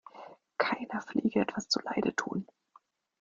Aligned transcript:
Keiner 0.57 0.99
Fliege 1.03 1.41
etwas 1.41 1.67
zuleide 1.67 2.15
tun. 2.15 2.47